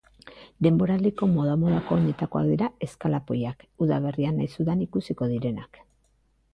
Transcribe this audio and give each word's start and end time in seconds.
Denboraldiko 0.67 1.29
moda-modako 1.33 1.93
oinetakoak 1.99 2.49
dira 2.53 2.71
eskalapoiak, 2.89 3.65
udaberrian 3.87 4.37
nahiz 4.43 4.53
udan 4.65 4.85
ikusiko 4.91 5.33
direnak. 5.37 5.85